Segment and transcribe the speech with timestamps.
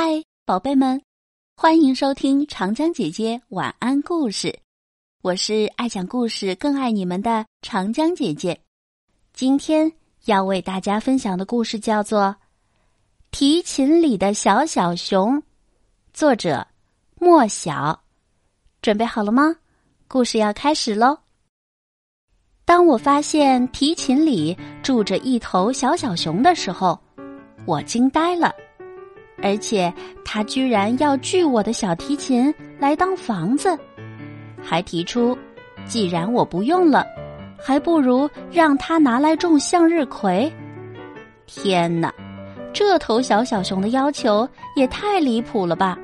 [0.00, 1.02] 嗨，宝贝们，
[1.56, 4.56] 欢迎收听长江姐姐晚安故事。
[5.22, 8.60] 我是爱讲故事、更爱你们的长江姐姐。
[9.32, 9.90] 今天
[10.26, 12.26] 要为大家分享的故事叫做
[13.32, 15.36] 《提琴里的小小熊》，
[16.12, 16.64] 作者
[17.16, 18.00] 莫小。
[18.80, 19.56] 准备好了吗？
[20.06, 21.18] 故事要开始喽！
[22.64, 26.96] 当我发现提琴里住着一头小小熊的时候，
[27.66, 28.54] 我惊呆了。
[29.42, 29.92] 而且
[30.24, 33.78] 他居然要锯我的小提琴来当房子，
[34.60, 35.36] 还提出，
[35.86, 37.06] 既然我不用了，
[37.56, 40.52] 还不如让他拿来种向日葵。
[41.46, 42.12] 天哪，
[42.72, 45.96] 这头小小熊的要求也太离谱了吧！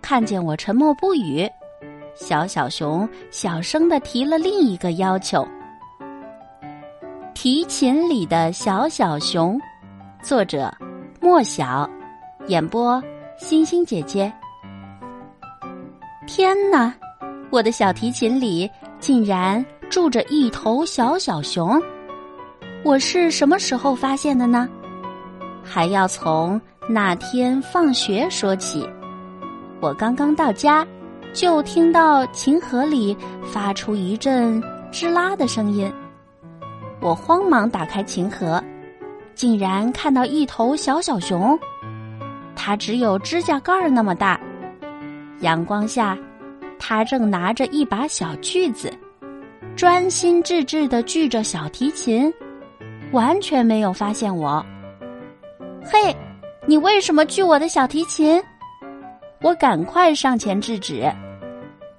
[0.00, 1.48] 看见我沉默不语，
[2.14, 5.46] 小小熊小声的提了另一个要求：
[7.34, 9.60] 提琴里的小小熊，
[10.22, 10.72] 作者
[11.20, 11.88] 莫小。
[12.48, 13.00] 演播：
[13.38, 14.32] 星星姐姐。
[16.26, 16.92] 天哪，
[17.50, 21.80] 我的小提琴里竟然住着一头小小熊！
[22.84, 24.68] 我是什么时候发现的呢？
[25.62, 28.88] 还要从那天放学说起。
[29.80, 30.84] 我刚刚到家，
[31.32, 35.90] 就听到琴盒里发出一阵吱啦的声音。
[37.00, 38.62] 我慌忙打开琴盒，
[39.36, 41.56] 竟然看到一头小小熊。
[42.64, 44.40] 它只有指甲盖儿那么大，
[45.40, 46.16] 阳光下，
[46.78, 48.88] 它正拿着一把小锯子，
[49.74, 52.32] 专心致志的锯着小提琴，
[53.10, 54.64] 完全没有发现我。
[55.82, 56.16] 嘿，
[56.64, 58.40] 你为什么锯我的小提琴？
[59.40, 61.12] 我赶快上前制止，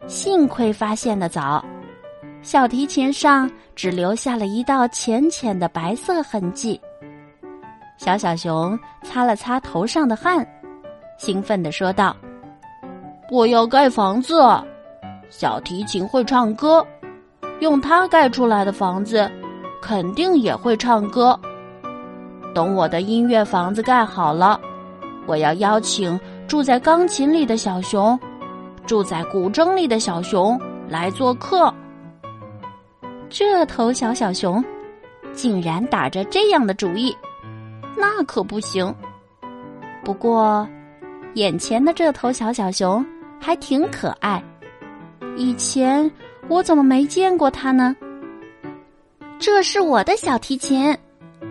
[0.07, 1.61] 幸亏发现的早，
[2.41, 6.79] 小提琴上只留下了一道浅浅的白色痕迹。
[7.97, 10.45] 小小熊擦了擦头上的汗，
[11.17, 12.15] 兴奋地说道
[13.31, 14.41] ：“我要盖房子，
[15.29, 16.85] 小提琴会唱歌，
[17.59, 19.31] 用它盖出来的房子，
[19.81, 21.39] 肯定也会唱歌。
[22.53, 24.59] 等我的音乐房子盖好了，
[25.25, 28.19] 我要邀请住在钢琴里的小熊，
[28.85, 31.73] 住在古筝里的小熊来做客。”
[33.29, 34.63] 这头小小熊
[35.33, 37.15] 竟然打着这样的主意。
[37.97, 38.93] 那可不行。
[40.03, 40.67] 不过，
[41.35, 43.05] 眼前的这头小小熊
[43.39, 44.43] 还挺可爱。
[45.35, 46.09] 以前
[46.47, 47.95] 我怎么没见过它呢？
[49.39, 50.95] 这是我的小提琴，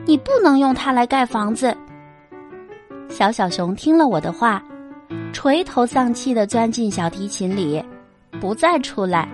[0.07, 1.77] 你不能用它来盖房子。
[3.09, 4.63] 小小熊听了我的话，
[5.33, 7.85] 垂头丧气的钻进小提琴里，
[8.41, 9.29] 不再出来。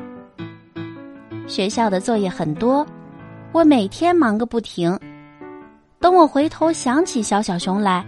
[1.46, 2.84] 学校的作业很多，
[3.52, 4.98] 我每天忙个不停。
[6.00, 8.04] 等我回头想起小小熊来，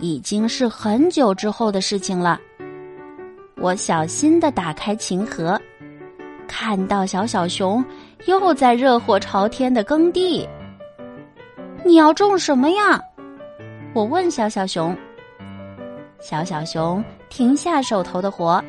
[0.00, 2.40] 已经是很久之后的事情了。
[3.56, 5.60] 我小心的打开琴盒，
[6.46, 7.84] 看到小小熊
[8.26, 10.46] 又在热火朝天的耕地。
[11.84, 13.00] 你要种什么呀？
[13.94, 14.96] 我问小小熊。
[16.18, 18.62] 小小熊停下手头的活，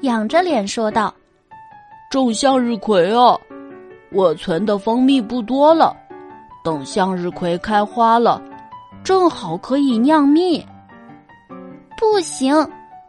[0.00, 1.14] 仰着脸说道
[2.10, 3.38] ：“种向日葵啊，
[4.10, 5.96] 我存的蜂蜜不多了。”
[6.64, 8.42] 等向日葵开花了，
[9.08, 10.62] 正好可以酿蜜。
[11.96, 12.54] 不行，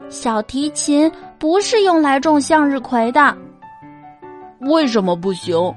[0.08, 3.36] 小提琴不是用来种向日葵的。
[4.60, 5.76] 为什么不行？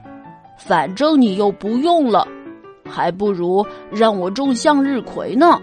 [0.57, 2.25] 反正你又不用了，
[2.89, 5.61] 还不如让我种向日葵呢。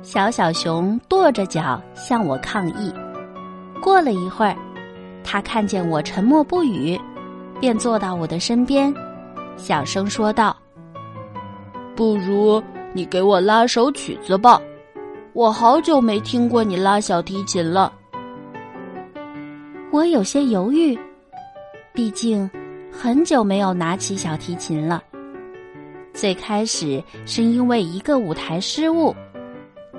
[0.00, 2.90] 小小熊跺着脚向我抗议。
[3.82, 4.56] 过了一会儿，
[5.22, 6.98] 他看见我沉默不语，
[7.60, 8.90] 便坐到我的身边。
[9.58, 10.56] 小声说道
[11.94, 14.60] ：“不如你给我拉首曲子吧，
[15.32, 17.92] 我好久没听过你拉小提琴了。”
[19.92, 20.98] 我有些犹豫，
[21.92, 22.50] 毕竟
[22.90, 25.02] 很久没有拿起小提琴了。
[26.14, 29.14] 最开始是因为一个舞台失误，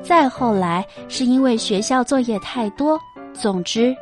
[0.01, 2.99] 再后来是因为学校作业太多，
[3.34, 3.96] 总之，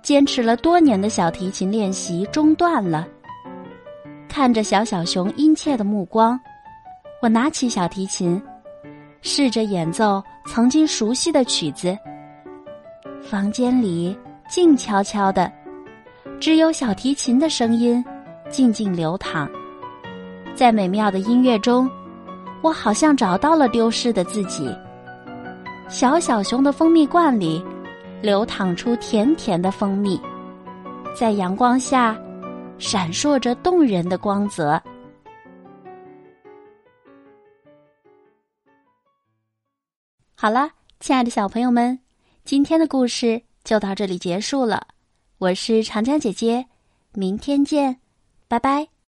[0.00, 3.08] 坚持了多年的小提琴练习中断了。
[4.28, 6.38] 看着小小熊殷切的目光，
[7.22, 8.42] 我拿起小提琴，
[9.20, 11.96] 试着演奏曾经熟悉的曲子。
[13.22, 15.48] 房间里静悄悄的，
[16.40, 18.04] 只有小提琴的声音
[18.50, 19.48] 静静流淌。
[20.52, 21.88] 在美妙的音乐中，
[22.60, 24.68] 我好像找到了丢失的自己。
[25.88, 27.64] 小小熊的蜂蜜罐里，
[28.20, 30.20] 流淌出甜甜的蜂蜜，
[31.16, 32.18] 在阳光下。
[32.78, 34.82] 闪烁着动人的光泽。
[40.42, 42.00] 好了，亲爱的小朋友们，
[42.44, 44.88] 今天的故事就到这里结束了。
[45.38, 46.66] 我是长江姐姐，
[47.12, 48.00] 明天见，
[48.48, 48.91] 拜拜。